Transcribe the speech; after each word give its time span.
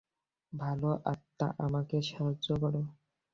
ভাল 0.53 0.81
আত্মা 1.05 1.47
আমাকে 1.65 1.97
সাহায্য 2.01 2.47
করো। 2.61 2.81